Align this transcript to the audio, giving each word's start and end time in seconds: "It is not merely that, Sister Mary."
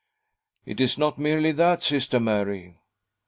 "It 0.71 0.81
is 0.81 0.97
not 0.97 1.19
merely 1.19 1.51
that, 1.51 1.83
Sister 1.83 2.19
Mary." 2.19 2.79